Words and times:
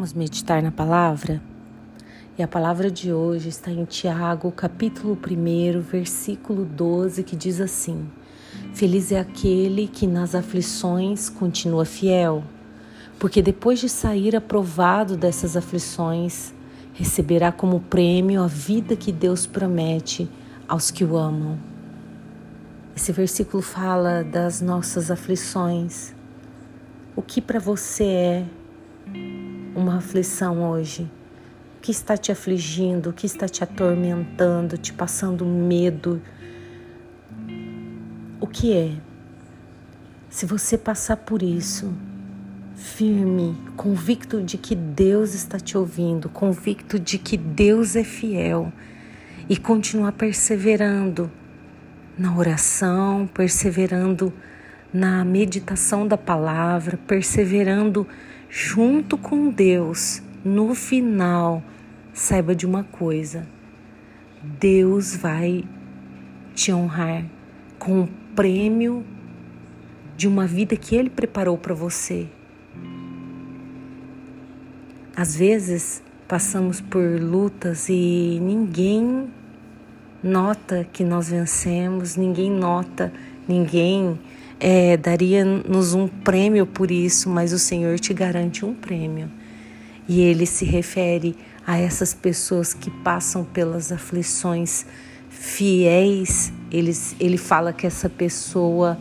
Vamos 0.00 0.14
meditar 0.14 0.62
na 0.62 0.70
palavra? 0.70 1.42
E 2.38 2.42
a 2.42 2.48
palavra 2.48 2.90
de 2.90 3.12
hoje 3.12 3.50
está 3.50 3.70
em 3.70 3.84
Tiago, 3.84 4.50
capítulo 4.50 5.12
1, 5.14 5.78
versículo 5.82 6.64
12, 6.64 7.22
que 7.22 7.36
diz 7.36 7.60
assim: 7.60 8.08
Feliz 8.72 9.12
é 9.12 9.20
aquele 9.20 9.86
que 9.86 10.06
nas 10.06 10.34
aflições 10.34 11.28
continua 11.28 11.84
fiel, 11.84 12.42
porque 13.18 13.42
depois 13.42 13.78
de 13.78 13.90
sair 13.90 14.34
aprovado 14.34 15.18
dessas 15.18 15.54
aflições, 15.54 16.54
receberá 16.94 17.52
como 17.52 17.80
prêmio 17.80 18.42
a 18.42 18.46
vida 18.46 18.96
que 18.96 19.12
Deus 19.12 19.44
promete 19.44 20.30
aos 20.66 20.90
que 20.90 21.04
o 21.04 21.14
amam. 21.14 21.58
Esse 22.96 23.12
versículo 23.12 23.62
fala 23.62 24.24
das 24.24 24.62
nossas 24.62 25.10
aflições. 25.10 26.14
O 27.14 27.20
que 27.20 27.42
para 27.42 27.60
você 27.60 28.04
é 28.04 28.46
uma 29.80 29.96
aflição 29.96 30.70
hoje? 30.70 31.10
O 31.78 31.80
que 31.80 31.90
está 31.90 32.16
te 32.16 32.30
afligindo? 32.30 33.10
O 33.10 33.12
que 33.12 33.26
está 33.26 33.48
te 33.48 33.64
atormentando, 33.64 34.76
te 34.76 34.92
passando 34.92 35.46
medo? 35.46 36.20
O 38.40 38.46
que 38.46 38.76
é? 38.76 38.92
Se 40.28 40.44
você 40.46 40.76
passar 40.76 41.16
por 41.16 41.42
isso, 41.42 41.92
firme, 42.76 43.56
convicto 43.76 44.42
de 44.42 44.58
que 44.58 44.74
Deus 44.74 45.34
está 45.34 45.58
te 45.58 45.76
ouvindo, 45.76 46.28
convicto 46.28 46.98
de 46.98 47.18
que 47.18 47.36
Deus 47.36 47.96
é 47.96 48.04
fiel 48.04 48.72
e 49.48 49.56
continuar 49.56 50.12
perseverando 50.12 51.30
na 52.16 52.36
oração, 52.36 53.28
perseverando 53.32 54.32
na 54.92 55.24
meditação 55.24 56.06
da 56.06 56.16
palavra, 56.16 56.98
perseverando 57.06 58.06
junto 58.50 59.16
com 59.16 59.48
Deus, 59.48 60.20
no 60.44 60.74
final, 60.74 61.62
saiba 62.12 62.54
de 62.54 62.66
uma 62.66 62.82
coisa: 62.82 63.46
Deus 64.42 65.14
vai 65.14 65.64
te 66.54 66.72
honrar 66.72 67.24
com 67.78 68.02
o 68.02 68.08
prêmio 68.34 69.04
de 70.16 70.26
uma 70.26 70.46
vida 70.46 70.76
que 70.76 70.96
Ele 70.96 71.08
preparou 71.08 71.56
para 71.56 71.74
você. 71.74 72.26
Às 75.16 75.36
vezes 75.36 76.02
passamos 76.26 76.80
por 76.80 77.20
lutas 77.20 77.88
e 77.88 78.38
ninguém 78.40 79.28
nota 80.22 80.86
que 80.92 81.04
nós 81.04 81.30
vencemos, 81.30 82.16
ninguém 82.16 82.50
nota, 82.50 83.12
ninguém 83.48 84.18
é, 84.60 84.94
daria-nos 84.98 85.94
um 85.94 86.06
prêmio 86.06 86.66
por 86.66 86.90
isso, 86.90 87.30
mas 87.30 87.52
o 87.54 87.58
Senhor 87.58 87.98
te 87.98 88.12
garante 88.12 88.64
um 88.64 88.74
prêmio. 88.74 89.30
E 90.06 90.20
ele 90.20 90.44
se 90.44 90.66
refere 90.66 91.34
a 91.66 91.78
essas 91.78 92.12
pessoas 92.12 92.74
que 92.74 92.90
passam 92.90 93.42
pelas 93.42 93.90
aflições 93.90 94.84
fiéis. 95.30 96.52
Ele, 96.70 96.92
ele 97.18 97.38
fala 97.38 97.72
que 97.72 97.86
essa 97.86 98.10
pessoa 98.10 98.98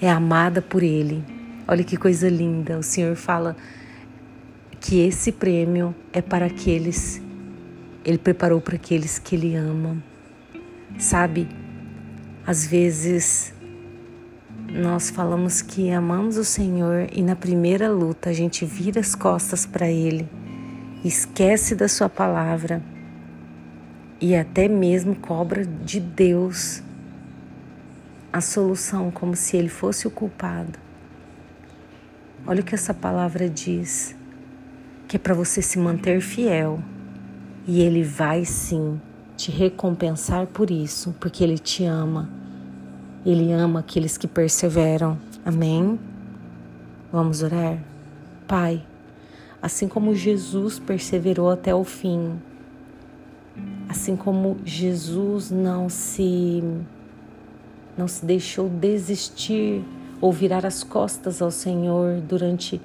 é 0.00 0.08
amada 0.08 0.62
por 0.62 0.84
ele. 0.84 1.24
Olha 1.66 1.82
que 1.82 1.96
coisa 1.96 2.28
linda. 2.28 2.78
O 2.78 2.82
Senhor 2.82 3.16
fala 3.16 3.56
que 4.80 5.00
esse 5.00 5.32
prêmio 5.32 5.94
é 6.12 6.20
para 6.20 6.46
aqueles, 6.46 7.20
ele 8.04 8.18
preparou 8.18 8.60
para 8.60 8.76
aqueles 8.76 9.18
que 9.18 9.34
ele 9.34 9.56
ama. 9.56 9.96
Sabe, 10.98 11.48
às 12.46 12.66
vezes 12.66 13.54
nós 14.72 15.10
falamos 15.10 15.60
que 15.60 15.90
amamos 15.90 16.38
o 16.38 16.44
Senhor 16.44 17.06
e 17.12 17.22
na 17.22 17.36
primeira 17.36 17.90
luta 17.90 18.30
a 18.30 18.32
gente 18.32 18.64
vira 18.64 19.00
as 19.00 19.14
costas 19.14 19.66
para 19.66 19.86
Ele, 19.86 20.26
esquece 21.04 21.74
da 21.74 21.86
Sua 21.86 22.08
palavra 22.08 22.82
e 24.18 24.34
até 24.34 24.68
mesmo 24.68 25.14
cobra 25.14 25.66
de 25.66 26.00
Deus 26.00 26.82
a 28.32 28.40
solução, 28.40 29.10
como 29.10 29.36
se 29.36 29.58
Ele 29.58 29.68
fosse 29.68 30.06
o 30.06 30.10
culpado. 30.10 30.78
Olha 32.46 32.62
o 32.62 32.64
que 32.64 32.74
essa 32.74 32.94
palavra 32.94 33.50
diz: 33.50 34.16
que 35.06 35.16
é 35.16 35.18
para 35.18 35.34
você 35.34 35.60
se 35.60 35.78
manter 35.78 36.22
fiel 36.22 36.82
e 37.66 37.82
Ele 37.82 38.02
vai 38.02 38.46
sim 38.46 38.98
te 39.36 39.50
recompensar 39.50 40.46
por 40.46 40.70
isso, 40.70 41.14
porque 41.20 41.44
Ele 41.44 41.58
te 41.58 41.84
ama 41.84 42.41
ele 43.24 43.52
ama 43.52 43.80
aqueles 43.80 44.18
que 44.18 44.26
perseveram. 44.26 45.16
Amém? 45.44 45.98
Vamos 47.12 47.42
orar? 47.42 47.78
Pai, 48.48 48.82
assim 49.60 49.86
como 49.86 50.14
Jesus 50.14 50.78
perseverou 50.78 51.50
até 51.50 51.74
o 51.74 51.84
fim, 51.84 52.40
assim 53.88 54.16
como 54.16 54.56
Jesus 54.64 55.50
não 55.50 55.88
se 55.88 56.62
não 57.96 58.08
se 58.08 58.24
deixou 58.24 58.68
desistir 58.68 59.84
ou 60.20 60.32
virar 60.32 60.64
as 60.64 60.82
costas 60.82 61.42
ao 61.42 61.50
Senhor 61.50 62.20
durante 62.22 62.80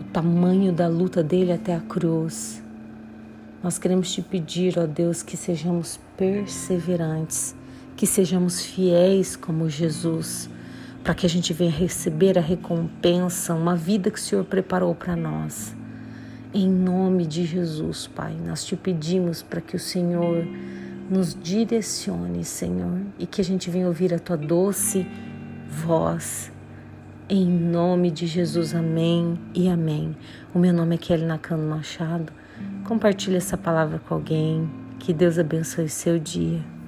o 0.00 0.04
tamanho 0.12 0.72
da 0.72 0.86
luta 0.86 1.22
dele 1.22 1.52
até 1.52 1.74
a 1.74 1.80
cruz. 1.80 2.62
Nós 3.62 3.78
queremos 3.78 4.12
te 4.12 4.22
pedir, 4.22 4.78
ó 4.78 4.86
Deus, 4.86 5.22
que 5.22 5.36
sejamos 5.36 5.98
perseverantes 6.16 7.56
que 8.02 8.06
sejamos 8.08 8.60
fiéis 8.60 9.36
como 9.36 9.70
Jesus, 9.70 10.50
para 11.04 11.14
que 11.14 11.24
a 11.24 11.28
gente 11.28 11.52
venha 11.52 11.70
receber 11.70 12.36
a 12.36 12.40
recompensa, 12.40 13.54
uma 13.54 13.76
vida 13.76 14.10
que 14.10 14.18
o 14.18 14.20
Senhor 14.20 14.44
preparou 14.44 14.92
para 14.92 15.14
nós. 15.14 15.72
Em 16.52 16.68
nome 16.68 17.24
de 17.24 17.44
Jesus, 17.46 18.08
Pai, 18.08 18.36
nós 18.44 18.64
te 18.64 18.74
pedimos 18.74 19.40
para 19.40 19.60
que 19.60 19.76
o 19.76 19.78
Senhor 19.78 20.44
nos 21.08 21.38
direcione, 21.40 22.44
Senhor, 22.44 23.02
e 23.20 23.24
que 23.24 23.40
a 23.40 23.44
gente 23.44 23.70
venha 23.70 23.86
ouvir 23.86 24.12
a 24.12 24.18
tua 24.18 24.36
doce 24.36 25.06
voz. 25.68 26.50
Em 27.28 27.46
nome 27.48 28.10
de 28.10 28.26
Jesus, 28.26 28.74
amém 28.74 29.38
e 29.54 29.68
amém. 29.68 30.16
O 30.52 30.58
meu 30.58 30.72
nome 30.72 30.96
é 30.96 30.98
Kelly 30.98 31.24
Nakano 31.24 31.68
Machado. 31.68 32.32
Compartilhe 32.84 33.36
essa 33.36 33.56
palavra 33.56 34.00
com 34.00 34.14
alguém. 34.14 34.68
Que 34.98 35.12
Deus 35.12 35.38
abençoe 35.38 35.88
seu 35.88 36.18
dia. 36.18 36.81